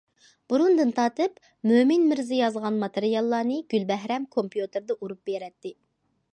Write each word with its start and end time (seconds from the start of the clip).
بۇرۇندىن 0.51 0.93
تارتىپ 0.99 1.35
مۆمىن 1.73 2.07
مىرزا 2.13 2.39
يازغان 2.39 2.81
ماتېرىياللارنى 2.85 3.61
گۈلبەھرەم 3.75 4.29
كومپيۇتېردا 4.37 4.99
ئۇرۇپ 5.01 5.25
بېرەتتى. 5.33 5.77